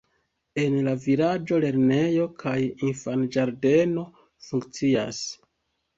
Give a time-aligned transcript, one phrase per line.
[0.61, 2.55] En la vilaĝo lernejo kaj
[2.89, 4.07] infanĝardeno
[4.49, 5.25] funkcias.